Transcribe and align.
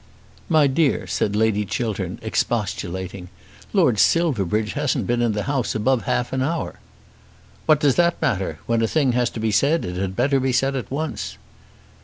"My 0.49 0.65
dear," 0.65 1.05
said 1.05 1.35
Lady 1.35 1.63
Chiltern 1.63 2.17
expostulating, 2.23 3.29
"Lord 3.71 3.99
Silverbridge 3.99 4.73
hasn't 4.73 5.05
been 5.05 5.21
in 5.21 5.33
the 5.33 5.43
house 5.43 5.75
above 5.75 6.05
half 6.05 6.33
an 6.33 6.41
hour." 6.41 6.79
"What 7.67 7.79
does 7.79 7.97
that 7.97 8.19
matter? 8.19 8.57
When 8.65 8.81
a 8.81 8.87
thing 8.87 9.11
has 9.11 9.29
to 9.29 9.39
be 9.39 9.51
said 9.51 9.85
it 9.85 9.97
had 9.97 10.15
better 10.15 10.39
be 10.39 10.53
said 10.53 10.75
at 10.75 10.89
once." 10.89 11.37